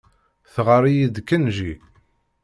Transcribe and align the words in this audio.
Teɣɣar-iyi-d 0.53 1.17
Kenji. 1.27 1.73